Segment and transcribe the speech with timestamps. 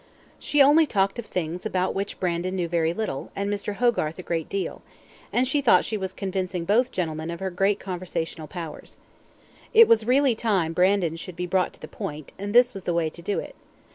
[0.39, 3.75] She only talked of things about which Brandon knew very little, and Mr.
[3.75, 4.81] Hogarth a great deal,
[5.31, 8.97] and she thought she was convincing both gentlemen of her great conversational powers.
[9.75, 12.95] It was really time Brandon should be brought to the point, and this was the
[12.95, 13.55] way to do it.